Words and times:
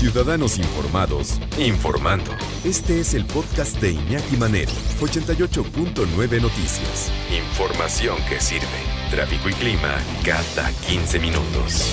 Ciudadanos 0.00 0.58
Informados, 0.58 1.38
informando. 1.58 2.30
Este 2.64 3.00
es 3.00 3.12
el 3.12 3.26
podcast 3.26 3.78
de 3.82 3.92
Iñaki 3.92 4.38
Manero, 4.38 4.72
88.9 4.98 6.40
Noticias. 6.40 7.12
Información 7.30 8.16
que 8.26 8.40
sirve. 8.40 8.64
Tráfico 9.10 9.50
y 9.50 9.52
clima 9.52 9.98
cada 10.24 10.72
15 10.88 11.18
minutos. 11.18 11.84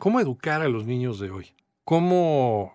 ¿Cómo 0.00 0.18
educar 0.18 0.60
a 0.60 0.68
los 0.68 0.86
niños 0.86 1.20
de 1.20 1.30
hoy? 1.30 1.46
¿Cómo 1.84 2.74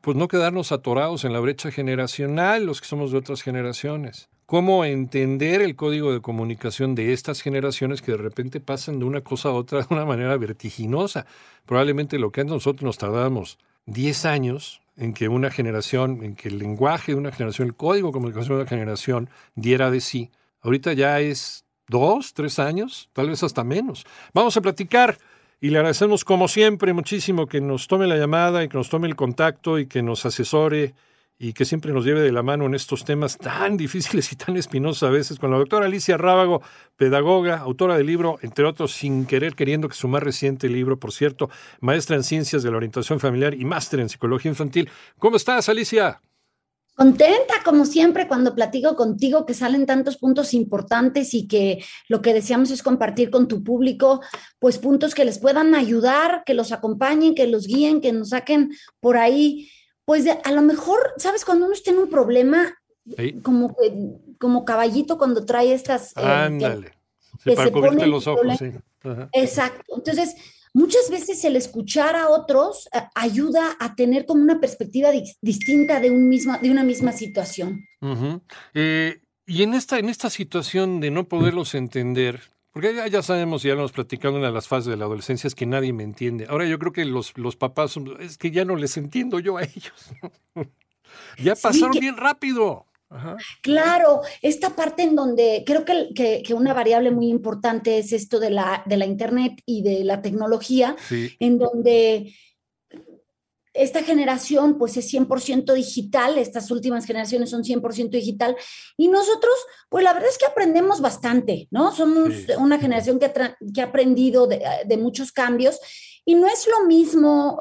pues 0.00 0.16
no 0.16 0.26
quedarnos 0.26 0.72
atorados 0.72 1.24
en 1.24 1.32
la 1.32 1.38
brecha 1.38 1.70
generacional, 1.70 2.66
los 2.66 2.80
que 2.80 2.88
somos 2.88 3.12
de 3.12 3.18
otras 3.18 3.42
generaciones? 3.42 4.28
Cómo 4.50 4.84
entender 4.84 5.62
el 5.62 5.76
código 5.76 6.12
de 6.12 6.20
comunicación 6.20 6.96
de 6.96 7.12
estas 7.12 7.40
generaciones 7.40 8.02
que 8.02 8.10
de 8.10 8.18
repente 8.18 8.58
pasan 8.58 8.98
de 8.98 9.04
una 9.04 9.20
cosa 9.20 9.50
a 9.50 9.52
otra 9.52 9.82
de 9.88 9.94
una 9.94 10.04
manera 10.04 10.36
vertiginosa. 10.36 11.24
Probablemente 11.66 12.18
lo 12.18 12.32
que 12.32 12.42
nosotros 12.42 12.82
nos 12.82 12.98
tardábamos 12.98 13.58
10 13.86 14.24
años 14.24 14.82
en 14.96 15.14
que 15.14 15.28
una 15.28 15.52
generación, 15.52 16.24
en 16.24 16.34
que 16.34 16.48
el 16.48 16.58
lenguaje 16.58 17.12
de 17.12 17.18
una 17.18 17.30
generación, 17.30 17.68
el 17.68 17.76
código 17.76 18.08
de 18.08 18.12
comunicación 18.12 18.56
de 18.56 18.62
una 18.62 18.68
generación 18.68 19.30
diera 19.54 19.88
de 19.88 20.00
sí. 20.00 20.32
Ahorita 20.62 20.94
ya 20.94 21.20
es 21.20 21.64
dos, 21.86 22.34
tres 22.34 22.58
años, 22.58 23.08
tal 23.12 23.28
vez 23.28 23.44
hasta 23.44 23.62
menos. 23.62 24.04
Vamos 24.34 24.56
a 24.56 24.60
platicar 24.60 25.16
y 25.60 25.70
le 25.70 25.78
agradecemos 25.78 26.24
como 26.24 26.48
siempre 26.48 26.92
muchísimo 26.92 27.46
que 27.46 27.60
nos 27.60 27.86
tome 27.86 28.08
la 28.08 28.16
llamada 28.16 28.64
y 28.64 28.68
que 28.68 28.78
nos 28.78 28.90
tome 28.90 29.06
el 29.06 29.14
contacto 29.14 29.78
y 29.78 29.86
que 29.86 30.02
nos 30.02 30.26
asesore 30.26 30.94
y 31.42 31.54
que 31.54 31.64
siempre 31.64 31.90
nos 31.94 32.04
lleve 32.04 32.20
de 32.20 32.32
la 32.32 32.42
mano 32.42 32.66
en 32.66 32.74
estos 32.74 33.02
temas 33.02 33.38
tan 33.38 33.78
difíciles 33.78 34.30
y 34.30 34.36
tan 34.36 34.58
espinosos 34.58 35.02
a 35.04 35.10
veces, 35.10 35.38
con 35.38 35.50
la 35.50 35.56
doctora 35.56 35.86
Alicia 35.86 36.18
Rábago, 36.18 36.60
pedagoga, 36.96 37.56
autora 37.60 37.96
del 37.96 38.06
libro, 38.06 38.38
entre 38.42 38.66
otros, 38.66 38.92
Sin 38.92 39.24
Querer 39.24 39.54
Queriendo, 39.54 39.88
que 39.88 39.94
es 39.94 39.98
su 39.98 40.06
más 40.06 40.22
reciente 40.22 40.68
libro, 40.68 41.00
por 41.00 41.12
cierto, 41.12 41.48
maestra 41.80 42.16
en 42.16 42.24
Ciencias 42.24 42.62
de 42.62 42.70
la 42.70 42.76
Orientación 42.76 43.20
Familiar 43.20 43.54
y 43.54 43.64
máster 43.64 44.00
en 44.00 44.10
Psicología 44.10 44.50
Infantil. 44.50 44.90
¿Cómo 45.18 45.36
estás, 45.36 45.70
Alicia? 45.70 46.20
Contenta, 46.94 47.54
como 47.64 47.86
siempre, 47.86 48.28
cuando 48.28 48.54
platico 48.54 48.94
contigo, 48.94 49.46
que 49.46 49.54
salen 49.54 49.86
tantos 49.86 50.18
puntos 50.18 50.52
importantes 50.52 51.32
y 51.32 51.48
que 51.48 51.82
lo 52.08 52.20
que 52.20 52.34
deseamos 52.34 52.70
es 52.70 52.82
compartir 52.82 53.30
con 53.30 53.48
tu 53.48 53.64
público, 53.64 54.20
pues 54.58 54.76
puntos 54.76 55.14
que 55.14 55.24
les 55.24 55.38
puedan 55.38 55.74
ayudar, 55.74 56.42
que 56.44 56.52
los 56.52 56.70
acompañen, 56.70 57.34
que 57.34 57.46
los 57.46 57.66
guíen, 57.66 58.02
que 58.02 58.12
nos 58.12 58.28
saquen 58.28 58.72
por 59.00 59.16
ahí 59.16 59.70
pues 60.10 60.24
a 60.26 60.50
lo 60.50 60.62
mejor, 60.62 60.98
¿sabes? 61.18 61.44
Cuando 61.44 61.66
uno 61.66 61.74
tiene 61.84 62.00
un 62.00 62.10
problema, 62.10 62.76
como, 63.44 63.76
como 64.40 64.64
caballito 64.64 65.16
cuando 65.16 65.44
trae 65.44 65.72
estas... 65.72 66.10
Eh, 66.16 66.20
Ándale. 66.20 66.90
para 67.54 67.70
cubrirte 67.70 68.08
los 68.08 68.26
ojos, 68.26 68.58
sí. 68.58 68.72
Exacto. 69.32 69.94
Entonces, 69.96 70.34
muchas 70.74 71.10
veces 71.12 71.44
el 71.44 71.54
escuchar 71.54 72.16
a 72.16 72.28
otros 72.28 72.88
eh, 72.92 73.02
ayuda 73.14 73.76
a 73.78 73.94
tener 73.94 74.26
como 74.26 74.42
una 74.42 74.58
perspectiva 74.58 75.12
distinta 75.40 76.00
de, 76.00 76.10
un 76.10 76.28
mismo, 76.28 76.58
de 76.60 76.72
una 76.72 76.82
misma 76.82 77.12
situación. 77.12 77.86
Eh, 78.74 79.20
y 79.46 79.62
en 79.62 79.74
esta, 79.74 80.00
en 80.00 80.08
esta 80.08 80.28
situación 80.28 80.98
de 80.98 81.12
no 81.12 81.28
poderlos 81.28 81.76
entender, 81.76 82.50
porque 82.72 82.94
ya, 82.94 83.06
ya 83.08 83.22
sabemos, 83.22 83.62
ya 83.62 83.74
lo 83.74 83.80
hemos 83.80 83.92
platicado 83.92 84.36
en 84.36 84.54
las 84.54 84.68
fases 84.68 84.86
de 84.86 84.96
la 84.96 85.04
adolescencia, 85.04 85.48
es 85.48 85.54
que 85.54 85.66
nadie 85.66 85.92
me 85.92 86.04
entiende. 86.04 86.46
Ahora 86.48 86.66
yo 86.66 86.78
creo 86.78 86.92
que 86.92 87.04
los, 87.04 87.36
los 87.36 87.56
papás, 87.56 87.96
es 88.20 88.38
que 88.38 88.50
ya 88.50 88.64
no 88.64 88.76
les 88.76 88.96
entiendo 88.96 89.40
yo 89.40 89.56
a 89.56 89.62
ellos. 89.62 90.10
ya 91.42 91.54
pasaron 91.56 91.98
bien 91.98 92.16
rápido. 92.16 92.86
Claro, 93.60 94.20
esta 94.40 94.76
parte 94.76 95.02
en 95.02 95.16
donde 95.16 95.64
creo 95.66 95.84
que, 95.84 96.42
que, 96.44 96.54
una 96.54 96.72
variable 96.72 97.10
muy 97.10 97.28
importante 97.28 97.98
es 97.98 98.12
esto 98.12 98.38
de 98.38 98.50
la, 98.50 98.84
de 98.86 98.96
la 98.96 99.04
Internet 99.06 99.60
y 99.66 99.82
de 99.82 100.04
la 100.04 100.22
tecnología, 100.22 100.94
en 101.10 101.58
donde 101.58 102.32
esta 103.82 104.02
generación 104.02 104.78
pues 104.78 104.96
es 104.96 105.12
100% 105.12 105.72
digital, 105.72 106.38
estas 106.38 106.70
últimas 106.70 107.06
generaciones 107.06 107.50
son 107.50 107.62
100% 107.62 108.10
digital 108.10 108.56
y 108.96 109.08
nosotros 109.08 109.54
pues 109.88 110.04
la 110.04 110.12
verdad 110.12 110.28
es 110.30 110.38
que 110.38 110.46
aprendemos 110.46 111.00
bastante, 111.00 111.68
¿no? 111.70 111.92
Somos 111.92 112.30
una 112.58 112.78
generación 112.78 113.18
que 113.18 113.26
ha, 113.26 113.56
que 113.74 113.80
ha 113.80 113.84
aprendido 113.84 114.46
de, 114.46 114.96
muchos 114.98 115.32
cambios 115.32 115.78
y 116.24 116.34
no 116.34 116.46
es 116.46 116.66
lo 116.66 116.86
mismo 116.86 117.58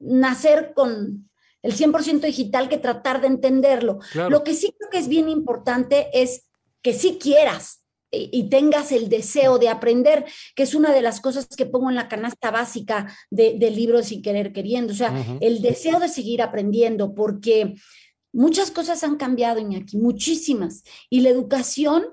nacer 0.00 0.72
con 0.74 1.30
el 1.62 1.74
100% 1.76 2.22
digital 2.22 2.68
que 2.68 2.78
tratar 2.78 3.20
de 3.20 3.28
entenderlo. 3.28 4.00
Lo 4.14 4.42
que 4.42 4.54
sí 4.54 4.74
creo 4.76 4.90
que 4.90 4.98
es 4.98 5.06
bien 5.06 5.28
importante 5.28 6.08
es 6.12 6.48
que 6.82 6.92
sí 6.92 7.18
quieras, 7.20 7.81
y 8.12 8.50
tengas 8.50 8.92
el 8.92 9.08
deseo 9.08 9.58
de 9.58 9.70
aprender, 9.70 10.26
que 10.54 10.64
es 10.64 10.74
una 10.74 10.92
de 10.92 11.00
las 11.00 11.20
cosas 11.20 11.46
que 11.48 11.66
pongo 11.66 11.88
en 11.88 11.96
la 11.96 12.08
canasta 12.08 12.50
básica 12.50 13.12
del 13.30 13.74
libro 13.74 14.02
Sin 14.02 14.22
Querer 14.22 14.52
Queriendo, 14.52 14.92
o 14.92 14.96
sea, 14.96 15.14
el 15.40 15.62
deseo 15.62 15.98
de 15.98 16.08
seguir 16.08 16.42
aprendiendo, 16.42 17.14
porque 17.14 17.74
muchas 18.32 18.70
cosas 18.70 19.02
han 19.02 19.16
cambiado, 19.16 19.60
Iñaki, 19.60 19.96
muchísimas, 19.96 20.82
y 21.08 21.20
la 21.20 21.30
educación 21.30 22.04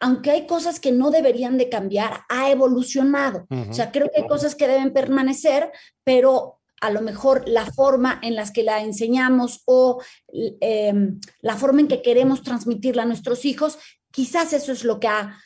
aunque 0.00 0.30
hay 0.30 0.46
cosas 0.46 0.78
que 0.80 0.92
no 0.92 1.10
deberían 1.10 1.58
de 1.58 1.68
cambiar, 1.68 2.20
ha 2.28 2.50
evolucionado. 2.50 3.46
O 3.68 3.72
sea, 3.72 3.90
creo 3.90 4.08
que 4.14 4.22
hay 4.22 4.28
cosas 4.28 4.54
que 4.54 4.68
deben 4.68 4.92
permanecer, 4.92 5.72
pero 6.04 6.57
a 6.80 6.90
lo 6.90 7.00
mejor 7.00 7.48
la 7.48 7.66
forma 7.66 8.20
en 8.22 8.36
las 8.36 8.50
que 8.50 8.62
la 8.62 8.82
enseñamos 8.82 9.62
o 9.66 10.02
em, 10.60 11.20
la 11.40 11.56
forma 11.56 11.80
en 11.80 11.88
que 11.88 12.02
queremos 12.02 12.42
transmitirla 12.42 13.02
a 13.02 13.06
nuestros 13.06 13.44
hijos 13.44 13.78
Quizás 14.10 14.52
eso 14.52 14.72
es 14.72 14.84
lo 14.84 15.00
que 15.00 15.08
ha, 15.08 15.38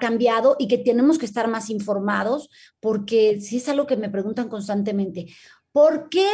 cambiado 0.00 0.56
y 0.58 0.66
que 0.66 0.78
tenemos 0.78 1.16
que 1.16 1.26
estar 1.26 1.46
más 1.46 1.70
informados, 1.70 2.50
porque 2.80 3.40
si 3.40 3.58
es 3.58 3.68
algo 3.68 3.86
que 3.86 3.96
me 3.96 4.10
preguntan 4.10 4.48
constantemente, 4.48 5.26
¿por 5.70 6.08
qué 6.08 6.28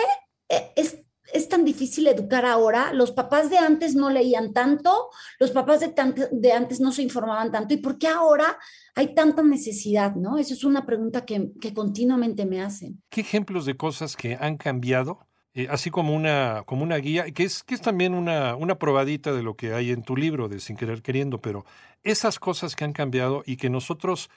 eh, 0.48 0.72
es, 0.74 1.04
es 1.36 1.48
tan 1.48 1.64
difícil 1.64 2.06
educar 2.06 2.44
ahora? 2.44 2.92
Los 2.92 3.12
papás 3.12 3.50
de 3.50 3.58
antes 3.58 3.94
no 3.94 4.10
leían 4.10 4.52
tanto, 4.52 5.10
los 5.38 5.50
papás 5.50 5.80
de, 5.80 6.52
antes 6.52 6.80
no 6.80 6.92
se 6.92 7.02
informaban 7.02 7.52
tanto, 7.52 7.74
¿y 7.74 7.78
por 7.78 7.98
qué 7.98 8.08
ahora 8.08 8.58
hay 8.94 9.14
tanta 9.14 9.42
necesidad? 9.42 10.14
¿no? 10.14 10.38
Esa 10.38 10.54
es 10.54 10.64
una 10.64 10.86
pregunta 10.86 11.25
que, 11.25 11.52
que 11.60 11.75
continuamente 11.75 12.46
me 12.46 12.62
hacen. 12.62 13.02
¿Qué 13.08 13.20
ejemplos 13.20 13.66
de 13.66 13.76
cosas 13.76 14.16
que 14.16 14.36
han 14.41 14.56
cambiado 14.56 15.20
eh, 15.56 15.69
así 15.70 15.91
como 15.91 16.14
una, 16.14 16.64
como 16.66 16.82
una 16.82 16.96
guía, 16.96 17.30
que 17.30 17.44
es, 17.44 17.64
que 17.64 17.75
es 17.75 17.80
también 17.80 18.12
una, 18.12 18.56
una 18.56 18.78
probadita 18.78 19.32
de 19.32 19.42
lo 19.42 19.56
que 19.56 19.72
hay 19.72 19.91
en 19.91 20.02
tu 20.02 20.14
libro 20.14 20.50
de 20.50 20.60
Sin 20.60 20.76
Querer 20.76 21.00
Queriendo, 21.00 21.41
pero 21.41 21.64
esas 22.02 22.38
cosas 22.38 22.76
que 22.76 22.84
han 22.84 22.92
cambiado 22.92 23.42
y 23.46 23.56
que 23.56 23.70
nosotros 23.70 24.28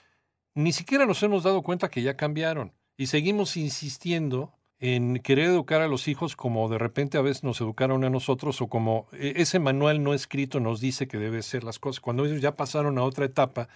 ni 0.54 0.72
siquiera 0.72 1.04
nos 1.04 1.22
hemos 1.22 1.42
dado 1.42 1.62
cuenta 1.62 1.90
que 1.90 2.00
ya 2.00 2.16
cambiaron 2.16 2.72
y 2.96 3.08
seguimos 3.08 3.58
insistiendo 3.58 4.54
en 4.80 5.18
querer 5.18 5.46
educar 5.46 5.82
a 5.82 5.88
los 5.88 6.08
hijos 6.08 6.36
como 6.36 6.68
de 6.68 6.78
repente 6.78 7.18
a 7.18 7.22
veces 7.22 7.44
nos 7.44 7.60
educaron 7.60 8.02
a 8.04 8.10
nosotros 8.10 8.60
o 8.62 8.66
como 8.68 9.06
e, 9.12 9.34
ese 9.36 9.58
manual 9.58 10.02
no 10.02 10.14
escrito 10.14 10.58
nos 10.58 10.80
dice 10.80 11.06
que 11.06 11.18
debe 11.18 11.42
ser 11.42 11.64
las 11.64 11.78
cosas, 11.78 12.00
cuando 12.00 12.24
ellos 12.24 12.40
ya 12.40 12.56
pasaron 12.56 12.98
a 12.98 13.02
otra 13.02 13.26
etapa 13.26 13.68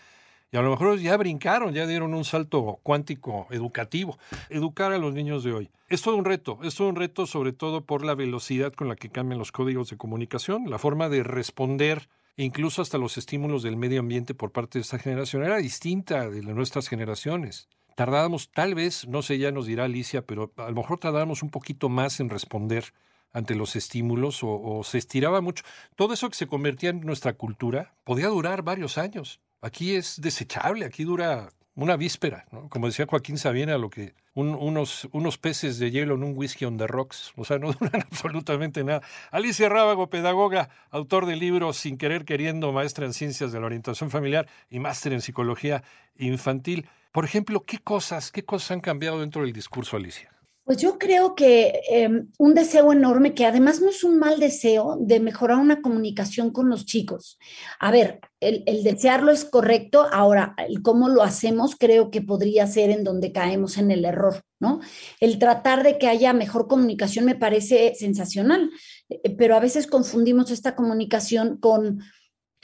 y 0.51 0.57
a 0.57 0.63
lo 0.63 0.71
mejor 0.71 0.99
ya 0.99 1.17
brincaron, 1.17 1.75
ya 1.75 1.87
dieron 1.87 2.15
un 2.15 2.25
salto 2.25 2.79
cuántico 2.85 3.49
educativo. 3.51 4.19
Educar 4.51 4.93
a 4.93 4.99
los 4.99 5.13
niños 5.13 5.43
de 5.43 5.53
hoy. 5.53 5.71
Es 5.89 6.01
todo 6.01 6.15
un 6.15 6.25
reto, 6.25 6.61
es 6.63 6.77
todo 6.77 6.89
un 6.89 6.95
reto 6.95 7.27
sobre 7.27 7.53
todo 7.53 7.81
por 7.81 8.05
la 8.05 8.15
velocidad 8.15 8.73
con 8.73 8.89
la 8.89 8.95
que 8.95 9.11
cambian 9.11 9.41
los 9.41 9.51
códigos 9.51 9.91
de 9.91 9.97
comunicación, 9.97 10.71
la 10.71 10.79
forma 10.79 11.09
de 11.09 11.25
responder 11.25 12.09
incluso 12.37 12.83
hasta 12.83 12.99
los 12.99 13.19
estímulos 13.19 13.63
del 13.63 13.77
medio 13.77 14.01
ambiente 14.01 14.35
por 14.35 14.53
parte 14.53 14.79
de 14.79 14.83
esta 14.83 14.99
generación 14.99 15.45
era 15.45 15.57
distinta 15.57 16.31
de 16.31 16.43
nuestras 16.43 16.89
generaciones. 16.89 17.69
Tardábamos, 17.95 18.51
tal 18.51 18.75
vez, 18.75 19.07
no 19.07 19.23
sé, 19.23 19.39
ya 19.39 19.53
nos 19.53 19.67
dirá 19.67 19.85
Alicia, 19.85 20.23
pero 20.23 20.53
a 20.57 20.69
lo 20.69 20.75
mejor 20.75 20.99
tardábamos 20.99 21.43
un 21.43 21.51
poquito 21.51 21.89
más 21.89 22.21
en 22.21 22.29
responder 22.29 22.93
ante 23.33 23.55
los 23.55 23.77
estímulos 23.77 24.43
o, 24.43 24.61
o, 24.61 24.85
se 24.85 24.99
estiraba 24.99 25.41
mucho. 25.41 25.65
Todo 25.97 26.15
eso 26.15 26.29
que 26.29 26.37
se 26.37 26.47
convertía 26.47 26.91
en 26.91 27.01
nuestra 27.01 27.35
cultura 27.35 27.95
podía 28.05 28.29
durar 28.29 28.63
varios 28.63 28.97
años. 28.97 29.41
Aquí 29.61 29.95
es 29.97 30.21
desechable, 30.21 30.85
aquí 30.85 31.05
dura 31.05 31.51
una 31.77 31.97
víspera, 31.97 32.47
¿no? 32.53 32.69
Como 32.69 32.87
decía 32.87 33.07
Joaquín 33.09 33.39
Sabina, 33.39 33.79
lo 33.79 33.91
que 33.91 34.15
unos, 34.35 35.09
unos 35.13 35.39
peces 35.39 35.79
de 35.79 35.91
hielo 35.91 36.15
en 36.15 36.23
un 36.23 36.37
whisky 36.37 36.65
on 36.65 36.77
the 36.77 36.87
rocks, 36.87 37.33
o 37.37 37.45
sea, 37.45 37.59
no 37.59 37.73
duran 37.81 38.03
absolutamente 38.03 38.85
nada. 38.85 39.03
Alicia 39.31 39.69
Rábago, 39.69 40.09
pedagoga, 40.09 40.69
autor 40.91 41.27
del 41.27 41.39
libro 41.41 41.73
Sin 41.73 41.99
querer 41.99 42.25
queriendo, 42.25 42.73
maestra 42.73 43.07
en 43.07 43.13
ciencias 43.13 43.53
de 43.53 43.61
la 43.61 43.67
orientación 43.67 44.11
familiar 44.11 44.47
y 44.71 44.79
máster 44.79 45.13
en 45.13 45.21
psicología 45.21 45.83
infantil. 46.17 46.87
Por 47.13 47.25
ejemplo, 47.25 47.65
¿qué 47.65 47.79
cosas, 47.79 48.31
qué 48.33 48.45
cosas 48.45 48.73
han 48.73 48.81
cambiado 48.81 49.21
dentro 49.21 49.43
del 49.43 49.53
discurso, 49.53 49.97
Alicia? 49.97 50.34
Pues 50.65 50.79
yo 50.79 50.99
creo 50.99 51.35
que 51.35 51.83
em, 51.91 52.31
un 52.39 52.55
deseo 52.55 52.91
enorme, 52.91 53.35
que 53.35 53.45
además 53.45 53.83
no 53.83 53.91
es 53.91 54.03
un 54.03 54.19
mal 54.19 54.41
deseo, 54.41 54.97
de 54.99 55.21
mejorar 55.21 55.59
una 55.59 55.83
comunicación 55.83 56.51
con 56.53 56.71
los 56.71 56.87
chicos. 56.87 57.39
A 57.79 57.91
ver, 57.91 58.21
el, 58.41 58.83
desearlo 58.83 59.31
es 59.31 59.45
correcto, 59.45 60.07
ahora, 60.11 60.55
el 60.67 60.81
cómo 60.81 61.11
lo 61.11 61.23
hacemos 61.23 61.77
creo 61.77 62.11
que 62.11 62.23
podría 62.23 62.67
ser 62.67 62.89
en 62.89 63.05
donde 63.05 63.31
caemos 63.31 63.77
en 63.77 63.91
el 63.91 64.07
error, 64.07 64.43
¿no? 64.59 64.81
El 65.21 65.39
tratar 65.39 65.83
de 65.83 65.99
que 65.99 66.09
haya 66.09 66.33
mejor 66.33 66.67
comunicación 66.67 67.27
me 67.27 67.35
parece 67.35 67.95
sensacional, 67.95 68.71
eh, 69.11 69.37
pero 69.37 69.57
a 69.57 69.61
veces 69.61 69.87
confundimos 69.87 70.51
esta 70.51 70.75
comunicación 70.75 71.59
con 71.59 72.01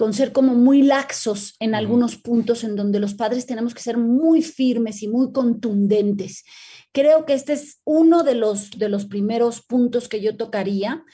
con 0.01 0.15
ser 0.15 0.33
como 0.33 0.55
muy 0.55 0.81
laxos 0.81 1.57
en 1.61 1.75
algunos 1.75 2.17
puntos 2.17 2.65
en 2.65 2.75
donde 2.75 2.99
los 3.01 3.13
padres 3.13 3.45
tenemos 3.45 3.75
que 3.75 3.83
ser 3.83 3.99
muy 3.99 4.41
firmes 4.41 5.03
y 5.03 5.09
muy 5.09 5.31
contundentes. 5.31 6.43
Creo 6.93 7.25
que 7.25 7.35
este 7.35 7.53
es 7.53 7.81
uno 7.85 8.23
de 8.23 8.35
los, 8.35 8.71
de 8.71 8.89
los 8.89 9.07
primeros 9.07 9.63
puntos 9.63 10.09
que 10.09 10.21
yo 10.21 10.37
tocaría. 10.37 11.05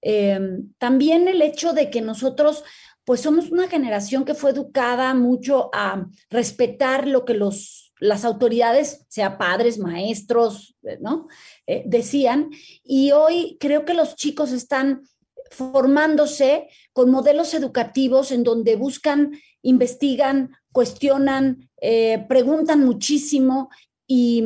Em, 0.00 0.72
también 0.78 1.28
el 1.28 1.42
hecho 1.42 1.72
de 1.72 1.90
que 1.90 2.00
nosotros 2.00 2.64
pues 3.04 3.20
somos 3.20 3.50
una 3.50 3.68
generación 3.68 4.24
que 4.24 4.34
fue 4.34 4.50
educada 4.50 5.12
mucho 5.14 5.70
a 5.72 6.06
respetar 6.30 7.08
lo 7.08 7.24
que 7.24 7.34
los, 7.34 7.92
las 7.98 8.24
autoridades, 8.24 9.06
sea 9.08 9.38
padres, 9.38 9.78
maestros, 9.78 10.76
eh, 10.84 10.98
¿no? 11.00 11.26
Eh, 11.66 11.82
decían. 11.86 12.50
Y 12.84 13.12
hoy 13.12 13.56
creo 13.58 13.84
que 13.84 13.94
los 13.94 14.14
chicos 14.16 14.52
están 14.52 15.02
formándose 15.50 16.68
con 16.92 17.10
modelos 17.10 17.54
educativos 17.54 18.32
en 18.32 18.42
donde 18.42 18.76
buscan, 18.76 19.32
investigan, 19.62 20.56
cuestionan, 20.72 21.68
eh, 21.80 22.24
preguntan 22.28 22.84
muchísimo 22.84 23.68
y, 24.06 24.44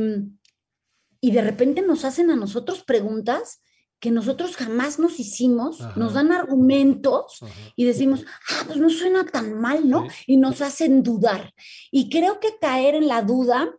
y 1.20 1.30
de 1.30 1.42
repente 1.42 1.82
nos 1.82 2.04
hacen 2.04 2.30
a 2.30 2.36
nosotros 2.36 2.82
preguntas 2.84 3.60
que 3.98 4.10
nosotros 4.10 4.56
jamás 4.56 4.98
nos 4.98 5.18
hicimos, 5.18 5.78
nos 5.96 6.14
dan 6.14 6.30
argumentos 6.30 7.40
y 7.76 7.86
decimos, 7.86 8.24
ah, 8.50 8.64
pues 8.66 8.78
no 8.78 8.90
suena 8.90 9.24
tan 9.24 9.58
mal, 9.58 9.88
¿no? 9.88 10.06
Y 10.26 10.36
nos 10.36 10.60
hacen 10.60 11.02
dudar. 11.02 11.54
Y 11.90 12.10
creo 12.10 12.38
que 12.38 12.58
caer 12.60 12.94
en 12.94 13.08
la 13.08 13.22
duda 13.22 13.74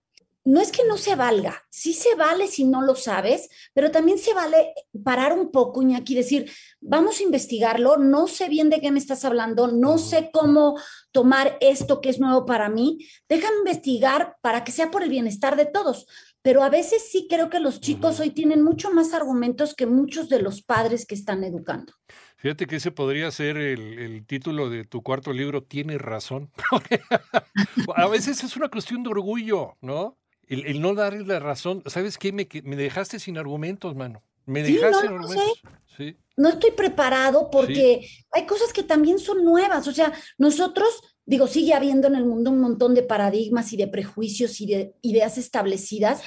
no 0.48 0.62
es 0.62 0.72
que 0.72 0.86
no 0.86 0.98
se 0.98 1.18
valga, 1.18 1.62
sí 1.70 1.92
se 1.92 2.16
vale 2.16 2.48
si 2.48 2.64
no 2.64 2.82
lo 2.82 2.96
sabes, 2.96 3.50
pero 3.74 3.92
también 3.92 4.18
se 4.18 4.34
vale 4.34 4.74
parar 5.04 5.38
un 5.38 5.52
poco, 5.52 5.82
y 5.82 5.94
aquí 5.94 6.16
decir, 6.16 6.50
vamos 6.80 7.20
a 7.20 7.24
investigarlo, 7.24 7.98
no 7.98 8.28
sé 8.28 8.48
bien 8.48 8.70
de 8.70 8.80
qué 8.80 8.90
me 8.90 8.98
estás 8.98 9.26
hablando, 9.26 9.68
no 9.68 9.98
sé 9.98 10.30
cómo 10.32 10.80
tomar 11.12 11.58
esto 11.60 12.00
que 12.00 12.08
es 12.08 12.22
nuevo 12.22 12.46
para 12.46 12.70
mí, 12.70 13.06
déjame 13.28 13.58
investigar 13.58 14.38
para 14.40 14.64
que 14.64 14.72
sea 14.72 14.90
por 14.90 15.04
el 15.04 15.10
bienestar 15.10 15.58
de 15.58 15.66
todos 15.66 16.08
pero 16.48 16.64
a 16.64 16.70
veces 16.70 17.04
sí 17.12 17.28
creo 17.30 17.50
que 17.50 17.60
los 17.60 17.82
chicos 17.82 18.22
hoy 18.22 18.30
tienen 18.30 18.64
mucho 18.64 18.90
más 18.90 19.14
argumentos 19.14 19.76
que 19.76 19.86
muchos 19.86 20.30
de 20.30 20.42
los 20.42 20.62
padres 20.62 21.06
que 21.06 21.14
están 21.14 21.44
educando. 21.44 21.92
Fíjate 22.38 22.68
que 22.68 22.78
ese 22.78 22.90
podría 22.90 23.30
ser 23.32 23.58
el, 23.58 24.26
título 24.26 24.70
de 24.70 24.86
tu 24.86 25.04
cuarto 25.04 25.34
libro, 25.34 25.62
Tienes 25.62 26.00
razón. 26.00 26.50
a 27.98 28.08
veces 28.08 28.46
es 28.46 28.56
una 28.56 28.70
cuestión 28.70 29.04
de 29.04 29.10
orgullo, 29.10 29.76
¿no? 29.82 30.18
El, 30.48 30.80
no 30.80 30.94
darle 30.94 31.26
la 31.26 31.42
razón. 31.42 31.84
¿Sabes 31.86 32.18
qué? 32.18 32.32
Me, 32.32 32.48
me 32.64 32.78
dejaste 32.78 33.20
sin 33.20 33.38
argumentos, 33.38 33.98
mano. 33.98 34.24
Me 34.46 34.64
dejaste 34.64 35.02
sin 35.02 35.16
argumentos. 35.16 35.62
Sí. 35.98 36.16
No 36.38 36.48
estoy 36.48 36.72
preparado 36.72 37.50
porque 37.52 38.08
hay 38.32 38.46
cosas 38.46 38.72
que 38.72 38.84
también 38.84 39.20
son 39.20 39.44
nuevas. 39.44 39.86
O 39.90 39.92
sea, 39.92 40.14
nosotros 40.38 41.02
digo, 41.28 41.46
sigue 41.46 41.74
habiendo 41.74 42.08
en 42.08 42.16
el 42.16 42.26
mundo 42.26 42.52
un 42.52 42.62
montón 42.62 42.96
de 42.96 43.04
paradigmas 43.04 43.74
y 43.74 43.78
de 43.78 43.88
prejuicios 43.88 44.62
y 44.62 44.66
de 44.66 44.94
ideas 45.02 45.38
establecidas 45.38 46.22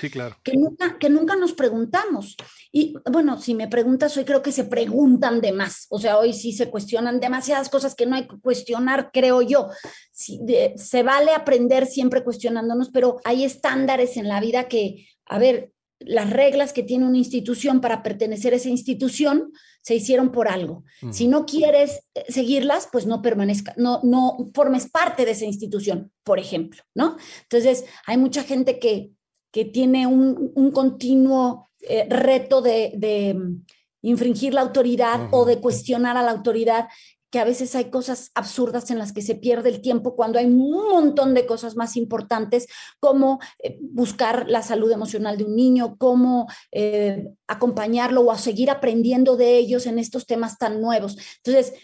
que, 0.45 0.57
nunca, 0.57 0.99
que 0.99 1.09
nunca 1.09 1.37
nos 1.37 1.55
preguntamos. 1.55 2.37
Y 2.71 2.95
bueno, 3.11 3.41
si 3.41 3.55
me 3.55 3.67
preguntas, 3.67 4.15
hoy 4.19 4.25
creo 4.25 4.43
que 4.43 4.53
se 4.53 4.65
preguntan 4.65 5.41
de 5.41 5.53
más. 5.53 5.87
O 5.89 5.99
sea, 5.99 6.19
hoy 6.19 6.35
sí 6.35 6.53
se 6.53 6.69
cuestionan 6.69 7.19
demasiadas 7.19 7.71
cosas 7.71 7.95
que 7.95 8.05
no 8.05 8.15
hay 8.15 8.29
que 8.29 8.39
cuestionar, 8.41 9.11
creo 9.11 9.41
yo. 9.41 9.71
se 10.13 11.03
vale 11.03 11.33
aprender 11.33 11.87
siempre 11.87 12.23
cuestionándonos, 12.23 12.91
pero 12.91 13.21
hay 13.25 13.45
estándares 13.45 14.19
en 14.19 14.29
la 14.29 14.39
vida 14.39 14.69
que, 14.69 15.09
a 15.25 15.39
ver, 15.39 15.73
las 16.01 16.31
reglas 16.31 16.73
que 16.73 16.83
tiene 16.83 17.07
una 17.07 17.19
institución 17.19 17.81
para 17.81 18.03
pertenecer 18.03 18.53
a 18.53 18.57
esa 18.57 18.71
institución 18.71 19.53
se 19.83 19.95
hicieron 19.95 20.33
por 20.33 20.49
algo. 20.49 20.85
Si 21.11 21.29
no 21.29 21.47
quieres 21.47 22.03
eh, 22.15 22.25
seguirlas, 22.29 22.89
pues 22.91 23.07
no 23.07 23.23
permanezca, 23.23 23.75
no, 23.77 24.01
no 24.03 24.51
formes 24.55 24.91
parte 24.91 25.25
de 25.25 25.33
esa 25.33 25.45
institución, 25.45 26.11
por 26.25 26.39
ejemplo, 26.39 26.83
¿no? 26.95 27.17
Entonces, 27.43 27.85
hay 28.07 28.17
mucha 28.17 28.43
gente 28.43 28.79
que, 28.79 29.11
que 29.53 29.65
tiene 29.65 30.07
un, 30.07 30.71
continuo 30.73 31.71
eh, 31.81 32.07
reto 32.09 32.63
de, 32.63 33.35
mm, 33.35 33.65
infringir 34.03 34.55
la 34.55 34.63
autoridad 34.63 35.29
o 35.31 35.45
de 35.45 35.61
cuestionar 35.61 36.17
a 36.17 36.23
la 36.23 36.31
autoridad 36.31 36.89
que 37.31 37.39
a 37.39 37.45
veces 37.45 37.75
hay 37.75 37.91
cosas 37.91 38.31
absurdas 38.35 38.91
en 38.91 38.99
las 38.99 39.13
que 39.13 39.23
se 39.23 39.35
pierde 39.35 39.69
el 39.69 39.81
tiempo 39.81 40.17
cuando 40.17 40.39
hay 40.39 40.47
un 40.47 40.59
montón 40.59 41.35
de 41.35 41.47
cosas 41.47 41.77
más 41.77 41.97
importantes 41.97 42.67
como 42.99 43.39
eh, 43.63 43.79
buscar 43.81 44.49
la 44.49 44.63
salud 44.63 44.91
emocional 44.91 45.39
de 45.39 45.45
un 45.45 45.57
niño, 45.57 45.97
cómo 45.97 46.49
eh, 46.73 47.29
acompañarlo 47.47 48.23
o 48.23 48.33
a 48.33 48.39
seguir 48.39 48.71
aprendiendo 48.71 49.37
de 49.37 49.57
ellos 49.57 49.87
en 49.87 49.99
estos 49.99 50.27
temas 50.27 50.59
tan 50.59 50.81
nuevos. 50.81 51.17
Entonces, 51.37 51.75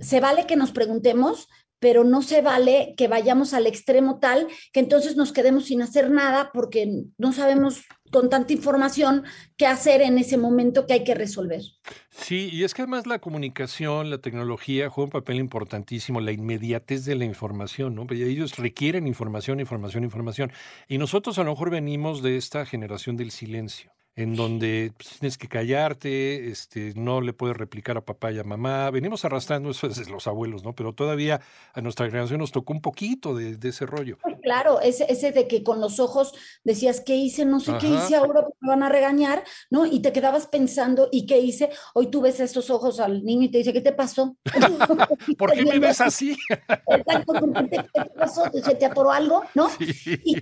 se 0.00 0.20
vale 0.20 0.46
que 0.46 0.56
nos 0.56 0.72
preguntemos, 0.72 1.48
pero 1.84 2.02
no 2.02 2.22
se 2.22 2.40
vale 2.40 2.94
que 2.96 3.08
vayamos 3.08 3.52
al 3.52 3.66
extremo 3.66 4.18
tal 4.18 4.48
que 4.72 4.80
entonces 4.80 5.16
nos 5.16 5.32
quedemos 5.34 5.66
sin 5.66 5.82
hacer 5.82 6.10
nada 6.10 6.50
porque 6.54 7.04
no 7.18 7.34
sabemos 7.34 7.82
con 8.10 8.30
tanta 8.30 8.54
información 8.54 9.24
qué 9.58 9.66
hacer 9.66 10.00
en 10.00 10.16
ese 10.16 10.38
momento 10.38 10.86
que 10.86 10.94
hay 10.94 11.04
que 11.04 11.14
resolver. 11.14 11.60
Sí, 12.08 12.48
y 12.50 12.64
es 12.64 12.72
que 12.72 12.80
además 12.80 13.06
la 13.06 13.18
comunicación, 13.18 14.08
la 14.08 14.16
tecnología 14.16 14.88
juega 14.88 15.08
un 15.08 15.10
papel 15.10 15.36
importantísimo, 15.36 16.22
la 16.22 16.32
inmediatez 16.32 17.04
de 17.04 17.16
la 17.16 17.26
información, 17.26 17.94
¿no? 17.94 18.06
Ellos 18.08 18.56
requieren 18.56 19.06
información, 19.06 19.60
información, 19.60 20.04
información. 20.04 20.52
Y 20.88 20.96
nosotros 20.96 21.38
a 21.38 21.44
lo 21.44 21.50
mejor 21.50 21.68
venimos 21.68 22.22
de 22.22 22.38
esta 22.38 22.64
generación 22.64 23.18
del 23.18 23.30
silencio 23.30 23.92
en 24.16 24.36
donde 24.36 24.92
pues, 24.96 25.18
tienes 25.18 25.38
que 25.38 25.48
callarte, 25.48 26.50
este, 26.50 26.92
no 26.94 27.20
le 27.20 27.32
puedes 27.32 27.56
replicar 27.56 27.96
a 27.96 28.04
papá 28.04 28.30
y 28.30 28.38
a 28.38 28.44
mamá. 28.44 28.90
Venimos 28.90 29.24
arrastrando 29.24 29.70
eso 29.70 29.88
desde 29.88 30.10
los 30.10 30.26
abuelos, 30.26 30.62
¿no? 30.64 30.72
Pero 30.74 30.92
todavía 30.92 31.40
a 31.72 31.80
nuestra 31.80 32.06
generación 32.06 32.38
nos 32.38 32.52
tocó 32.52 32.72
un 32.72 32.80
poquito 32.80 33.34
de, 33.34 33.58
ese 33.68 33.86
rollo. 33.86 34.18
Claro, 34.44 34.80
ese, 34.80 35.06
ese 35.08 35.32
de 35.32 35.48
que 35.48 35.64
con 35.64 35.80
los 35.80 35.98
ojos 35.98 36.32
decías, 36.62 37.00
¿qué 37.00 37.16
hice? 37.16 37.44
No 37.44 37.58
sé 37.58 37.72
qué 37.80 37.88
hice 37.88 38.14
ahora, 38.14 38.46
me 38.60 38.68
van 38.68 38.82
a 38.84 38.88
regañar, 38.88 39.42
¿no? 39.70 39.86
Y 39.86 40.00
te 40.00 40.12
quedabas 40.12 40.46
pensando, 40.46 41.08
¿y 41.10 41.26
qué 41.26 41.38
hice? 41.38 41.70
Hoy 41.94 42.08
tú 42.08 42.20
ves 42.20 42.38
esos 42.38 42.70
ojos 42.70 43.00
al 43.00 43.24
niño 43.24 43.46
y 43.46 43.50
te 43.50 43.58
dice, 43.58 43.72
¿qué 43.72 43.80
te 43.80 43.92
pasó? 43.92 44.36
¿Por 45.38 45.52
qué 45.52 45.64
me 45.64 45.80
ves 45.80 46.00
así? 46.00 46.36
¿qué 46.48 47.82
te 47.92 48.10
pasó? 48.16 48.44
¿Se 48.52 48.74
te 48.76 48.86
atoró 48.86 49.10
algo? 49.10 49.42
¿No? 49.54 49.68
Y, 49.80 50.38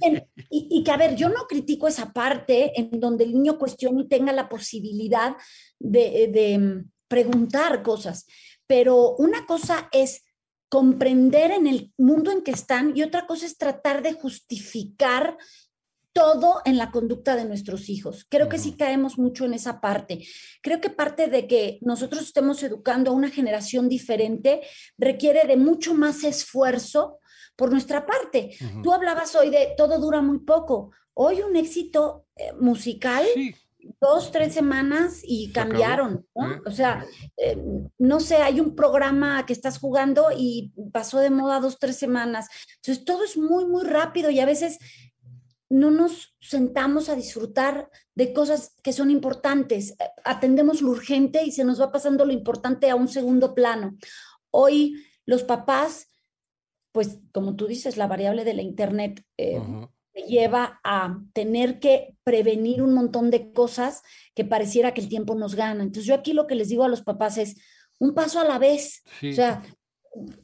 y 0.51 0.85
que, 0.85 0.91
a 0.91 0.97
ver, 0.97 1.15
yo 1.15 1.29
no 1.29 1.47
critico 1.49 1.89
esa 1.89 2.13
parte 2.13 2.79
en 2.79 3.01
donde 3.01 3.25
el 3.25 3.33
niño 3.33 3.59
cuestión 3.59 3.99
y 3.99 4.09
tenga 4.09 4.33
la 4.33 4.49
posibilidad 4.49 5.37
de, 5.79 6.59
mm, 6.59 6.91
preguntar 7.09 7.83
cosas. 7.83 8.27
Pero 8.67 9.15
una 9.17 9.47
cosa 9.47 9.89
es 9.93 10.25
comprender 10.73 11.51
en 11.51 11.67
el 11.67 11.93
mundo 11.99 12.33
en 12.33 12.41
que 12.41 12.51
están 12.51 12.97
y 12.97 13.03
otra 13.03 13.27
cosa 13.27 13.45
es 13.45 13.59
tratar 13.59 14.03
de 14.03 14.15
justificar 14.15 15.37
todo 16.15 16.63
en 16.65 16.79
la 16.79 16.91
conducta 16.91 17.37
de 17.37 17.45
nuestros 17.45 17.91
hijos. 17.91 18.25
Creo 18.31 18.49
que 18.49 18.57
sí 18.57 18.75
caemos 18.75 19.19
mucho 19.19 19.45
en 19.45 19.53
esa 19.53 19.83
parte. 19.83 20.27
Creo 20.63 20.81
que 20.81 20.89
parte 20.89 21.27
de 21.27 21.47
que 21.47 21.79
nosotros 21.83 22.23
estemos 22.23 22.63
educando 22.63 23.11
a 23.11 23.15
una 23.15 23.29
generación 23.29 23.91
diferente 23.91 24.63
requiere 24.97 25.47
de 25.47 25.59
mucho 25.59 25.93
más 25.93 26.25
esfuerzo 26.25 27.19
por 27.55 27.71
nuestra 27.71 28.07
parte. 28.07 28.57
Tú 28.83 28.95
hablabas 28.95 29.35
hoy 29.35 29.51
de 29.51 29.75
todo 29.77 30.01
dura 30.01 30.23
muy 30.23 30.39
poco. 30.39 30.93
Hoy 31.13 31.43
un 31.43 31.55
éxito 31.55 32.25
eh, 32.35 32.55
musical, 32.59 33.27
dos, 34.01 34.33
tres 34.33 34.55
semanas 34.55 35.21
y 35.23 35.53
cambiaron, 35.53 36.27
¿no? 36.35 36.61
O 36.67 36.71
sea, 36.71 37.05
eh, 37.37 37.57
no 37.99 38.21
sé, 38.21 38.37
hay 38.37 38.61
un 38.61 38.75
programa 38.75 39.45
que 39.47 39.53
estás 39.53 39.79
jugando 39.79 40.29
y 40.37 40.73
pasó 40.93 41.19
de 41.19 41.31
moda 41.31 41.61
dos, 41.61 41.79
tres 41.79 41.97
semanas. 41.97 42.49
Entonces, 42.77 43.05
todo 43.05 43.25
es 43.25 43.37
muy, 43.37 43.67
muy 43.67 43.85
rápido 43.85 44.31
y 44.31 44.41
a 44.41 44.47
veces 44.47 44.79
no 45.69 45.91
nos 45.91 46.37
sentamos 46.39 47.09
a 47.09 47.17
disfrutar 47.17 47.91
de 48.15 48.33
cosas 48.35 48.77
que 48.83 48.93
son 48.93 49.11
importantes. 49.11 49.93
Eh, 49.93 50.05
atendemos 50.25 50.83
lo 50.83 50.91
urgente 50.91 51.45
y 51.45 51.53
se 51.53 51.65
nos 51.65 51.81
va 51.81 51.91
pasando 51.91 52.25
lo 52.25 52.33
importante 52.33 52.91
a 52.91 52.95
un 52.95 53.09
segundo 53.09 53.55
plano. 53.55 53.97
Hoy 54.51 55.03
los 55.25 55.45
papás, 55.45 56.09
pues 56.93 57.21
como 57.33 57.57
tú 57.57 57.67
dices, 57.67 57.97
la 57.97 58.07
variable 58.07 58.45
de 58.45 58.55
la 58.55 58.63
Internet 58.63 59.25
lleva 60.15 60.81
a 60.85 61.19
tener 61.33 61.81
que 61.81 62.17
prevenir 62.25 62.83
un 62.83 62.95
montón 62.95 63.31
de 63.31 63.53
cosas 63.53 64.03
que 64.35 64.45
pareciera 64.45 64.95
que 64.95 65.01
el 65.01 65.09
tiempo 65.09 65.35
nos 65.35 65.55
gana. 65.55 65.83
Entonces 65.83 66.05
yo 66.05 66.15
aquí 66.15 66.33
lo 66.33 66.47
que 66.47 66.55
les 66.55 66.69
digo 66.69 66.85
a 66.85 66.89
los 66.89 67.03
papás 67.03 67.39
es 67.39 67.57
un 67.99 68.15
paso 68.15 68.41
a 68.41 68.45
la 68.45 68.59
vez. 68.59 69.03
O 69.23 69.33
sea, 69.33 69.63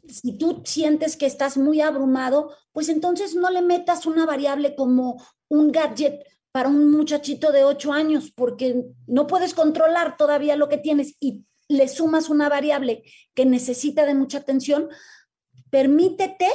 si 0.08 0.38
tú 0.38 0.62
sientes 0.64 1.16
que 1.16 1.26
estás 1.26 1.56
muy 1.56 1.80
abrumado, 1.80 2.54
pues 2.72 2.88
entonces 2.88 3.34
no 3.34 3.50
le 3.50 3.62
metas 3.62 4.06
una 4.06 4.24
variable 4.24 4.74
como 4.74 5.22
un 5.48 5.70
gadget 5.70 6.24
para 6.52 6.68
un 6.68 6.90
muchachito 6.90 7.52
de 7.52 7.64
ocho 7.64 7.92
años, 7.92 8.32
porque 8.34 8.84
no 9.06 9.26
puedes 9.26 9.54
controlar 9.54 10.16
todavía 10.16 10.56
lo 10.56 10.68
que 10.68 10.78
tienes 10.78 11.14
y 11.20 11.44
le 11.68 11.86
sumas 11.88 12.30
una 12.30 12.48
variable 12.48 13.02
que 13.34 13.44
necesita 13.44 14.06
de 14.06 14.14
mucha 14.14 14.38
atención, 14.38 14.88
permítete 15.70 16.46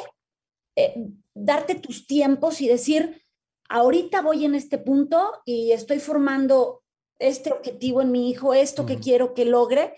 eh, 0.76 0.96
darte 1.34 1.76
tus 1.76 2.08
tiempos 2.08 2.62
y 2.62 2.68
decir, 2.68 3.24
ahorita 3.70 4.22
voy 4.22 4.46
en 4.46 4.56
este 4.56 4.78
punto 4.78 5.42
y 5.46 5.72
estoy 5.72 6.00
formando 6.00 6.84
este 7.20 7.52
objetivo 7.52 8.02
en 8.02 8.12
mi 8.12 8.30
hijo, 8.30 8.54
esto 8.54 8.86
que 8.86 8.98
quiero 8.98 9.34
que 9.34 9.46
logre, 9.46 9.96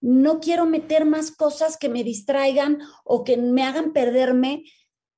no 0.00 0.40
quiero 0.40 0.66
meter 0.66 1.04
más 1.04 1.30
cosas 1.30 1.76
que 1.76 1.88
me 1.88 2.04
distraigan 2.04 2.80
o 3.04 3.24
que 3.24 3.36
me 3.36 3.62
hagan 3.62 3.92
perderme 3.92 4.64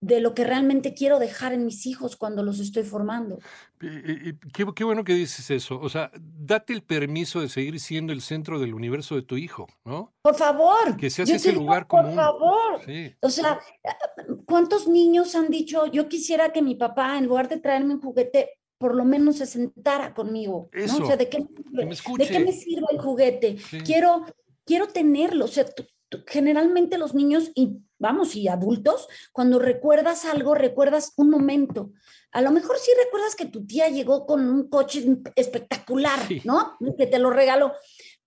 de 0.00 0.20
lo 0.20 0.34
que 0.34 0.44
realmente 0.44 0.94
quiero 0.94 1.18
dejar 1.18 1.52
en 1.52 1.64
mis 1.64 1.86
hijos 1.86 2.16
cuando 2.16 2.42
los 2.42 2.60
estoy 2.60 2.82
formando. 2.82 3.38
Qué, 3.80 4.36
qué, 4.74 4.84
bueno 4.84 5.04
que 5.04 5.14
dices 5.14 5.50
eso. 5.50 5.80
O 5.80 5.88
sea, 5.88 6.10
date 6.14 6.72
el 6.72 6.82
permiso 6.82 7.40
de 7.40 7.48
seguir 7.48 7.80
siendo 7.80 8.12
el 8.12 8.20
centro 8.20 8.58
del 8.60 8.74
universo 8.74 9.14
de 9.14 9.22
tu 9.22 9.36
hijo, 9.36 9.66
¿no? 9.84 10.12
Por 10.22 10.34
favor. 10.34 10.96
Que 10.96 11.08
seas 11.10 11.30
ese 11.30 11.52
lugar 11.52 11.86
común. 11.86 12.06
Por 12.06 12.14
favor. 12.14 12.80
O 13.20 13.30
sea, 13.30 13.58
¿cuántos 14.44 14.86
niños 14.86 15.34
han 15.34 15.48
dicho, 15.48 15.86
yo 15.86 16.08
quisiera 16.08 16.52
que 16.52 16.62
mi 16.62 16.74
papá, 16.74 17.16
en 17.16 17.26
lugar 17.26 17.48
de 17.48 17.58
traerme 17.58 17.94
un 17.94 18.00
juguete, 18.00 18.50
por 18.78 18.94
lo 18.94 19.04
menos 19.04 19.36
se 19.36 19.46
sentara 19.46 20.12
conmigo? 20.12 20.68
Eso, 20.72 21.02
O 21.02 21.06
sea, 21.06 21.16
¿de 21.16 21.28
qué, 21.28 21.38
¿de 21.38 22.28
qué 22.28 22.40
me 22.40 22.52
sirve 22.52 22.86
el 22.90 22.98
juguete? 22.98 23.56
Quiero, 23.84 24.26
quiero 24.64 24.88
tenerlo. 24.88 25.46
O 25.46 25.48
sea, 25.48 25.64
generalmente 26.26 26.98
los 26.98 27.14
niños 27.14 27.50
y 27.54 27.80
vamos, 27.98 28.36
y 28.36 28.48
adultos, 28.48 29.08
cuando 29.32 29.58
recuerdas 29.58 30.24
algo, 30.24 30.54
recuerdas 30.54 31.12
un 31.16 31.30
momento. 31.30 31.92
A 32.32 32.42
lo 32.42 32.50
mejor 32.50 32.76
sí 32.78 32.90
recuerdas 33.02 33.34
que 33.34 33.46
tu 33.46 33.66
tía 33.66 33.88
llegó 33.88 34.26
con 34.26 34.48
un 34.48 34.68
coche 34.68 35.06
espectacular, 35.36 36.20
¿no? 36.44 36.76
Que 36.98 37.06
te 37.06 37.18
lo 37.18 37.30
regaló. 37.30 37.72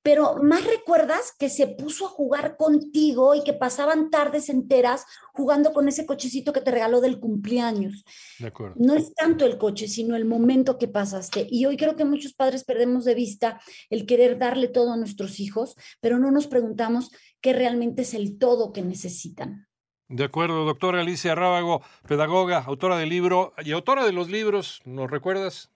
Pero 0.01 0.37
más 0.41 0.65
recuerdas 0.65 1.33
que 1.37 1.49
se 1.49 1.67
puso 1.67 2.05
a 2.05 2.09
jugar 2.09 2.55
contigo 2.57 3.35
y 3.35 3.43
que 3.43 3.53
pasaban 3.53 4.09
tardes 4.09 4.49
enteras 4.49 5.05
jugando 5.33 5.73
con 5.73 5.87
ese 5.87 6.05
cochecito 6.05 6.53
que 6.53 6.61
te 6.61 6.71
regaló 6.71 7.01
del 7.01 7.19
cumpleaños. 7.19 8.05
De 8.39 8.47
acuerdo. 8.47 8.75
No 8.77 8.93
es 8.95 9.13
tanto 9.13 9.45
el 9.45 9.57
coche, 9.57 9.87
sino 9.87 10.15
el 10.15 10.25
momento 10.25 10.77
que 10.77 10.87
pasaste. 10.87 11.47
Y 11.49 11.65
hoy 11.65 11.77
creo 11.77 11.95
que 11.95 12.05
muchos 12.05 12.33
padres 12.33 12.63
perdemos 12.63 13.05
de 13.05 13.15
vista 13.15 13.59
el 13.89 14.05
querer 14.05 14.37
darle 14.37 14.67
todo 14.67 14.93
a 14.93 14.97
nuestros 14.97 15.39
hijos, 15.39 15.75
pero 15.99 16.17
no 16.17 16.31
nos 16.31 16.47
preguntamos 16.47 17.11
qué 17.41 17.53
realmente 17.53 18.03
es 18.03 18.13
el 18.13 18.37
todo 18.37 18.71
que 18.73 18.81
necesitan. 18.81 19.67
De 20.07 20.23
acuerdo, 20.23 20.65
doctora 20.65 21.01
Alicia 21.01 21.35
Rábago, 21.35 21.83
pedagoga, 22.07 22.63
autora 22.65 22.97
del 22.97 23.09
libro 23.09 23.53
y 23.63 23.73
autora 23.73 24.05
de 24.05 24.11
los 24.11 24.27
libros, 24.27 24.81
¿nos 24.83 25.11
recuerdas? 25.11 25.69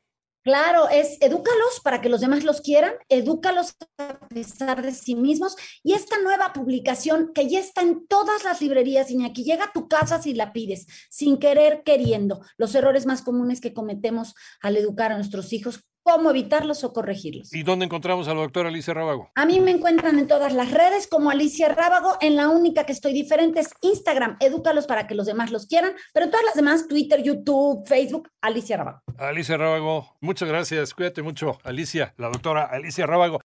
Claro, 0.43 0.89
es 0.89 1.17
edúcalos 1.21 1.79
para 1.81 2.01
que 2.01 2.09
los 2.09 2.19
demás 2.19 2.43
los 2.43 2.59
quieran, 2.59 2.93
edúcalos 3.07 3.75
a 3.97 4.19
pesar 4.27 4.81
de 4.81 4.93
sí 4.93 5.15
mismos. 5.15 5.55
Y 5.83 5.93
esta 5.93 6.19
nueva 6.21 6.51
publicación 6.51 7.31
que 7.33 7.47
ya 7.47 7.59
está 7.59 7.81
en 7.81 8.05
todas 8.07 8.43
las 8.43 8.61
librerías, 8.61 9.09
Iñaki, 9.09 9.45
llega 9.45 9.65
a 9.65 9.71
tu 9.71 9.87
casa 9.87 10.21
si 10.21 10.33
la 10.33 10.51
pides, 10.51 10.85
sin 11.09 11.37
querer, 11.37 11.83
queriendo. 11.83 12.41
Los 12.57 12.75
errores 12.75 13.05
más 13.05 13.21
comunes 13.21 13.61
que 13.61 13.73
cometemos 13.73 14.35
al 14.61 14.75
educar 14.75 15.13
a 15.13 15.15
nuestros 15.15 15.53
hijos 15.53 15.85
cómo 16.03 16.29
evitarlos 16.29 16.83
o 16.83 16.93
corregirlos. 16.93 17.53
¿Y 17.53 17.63
dónde 17.63 17.85
encontramos 17.85 18.27
a 18.27 18.33
la 18.33 18.41
doctora 18.41 18.69
Alicia 18.69 18.93
Rábago? 18.93 19.31
A 19.35 19.45
mí 19.45 19.59
me 19.59 19.71
encuentran 19.71 20.19
en 20.19 20.27
todas 20.27 20.53
las 20.53 20.71
redes 20.71 21.07
como 21.07 21.31
Alicia 21.31 21.69
Rábago. 21.69 22.17
En 22.21 22.35
la 22.35 22.49
única 22.49 22.85
que 22.85 22.91
estoy 22.91 23.13
diferente 23.13 23.61
es 23.61 23.69
Instagram. 23.81 24.37
Edúcalos 24.39 24.85
para 24.85 25.07
que 25.07 25.15
los 25.15 25.25
demás 25.25 25.51
los 25.51 25.65
quieran. 25.65 25.93
Pero 26.13 26.25
en 26.25 26.31
todas 26.31 26.45
las 26.45 26.55
demás, 26.55 26.87
Twitter, 26.87 27.23
YouTube, 27.23 27.87
Facebook, 27.87 28.29
Alicia 28.41 28.77
Rábago. 28.77 29.01
Alicia 29.17 29.57
Rábago, 29.57 30.17
muchas 30.19 30.49
gracias. 30.49 30.93
Cuídate 30.93 31.21
mucho, 31.21 31.57
Alicia, 31.63 32.13
la 32.17 32.27
doctora 32.29 32.65
Alicia 32.65 33.05
Rábago. 33.05 33.41